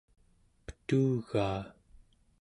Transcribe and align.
petugaa 0.65 1.61